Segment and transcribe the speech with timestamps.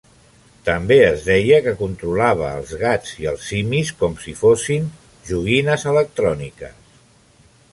[0.67, 4.89] També es deia que controlava els gats i els simis com si fossin
[5.29, 6.83] joguines electròniques.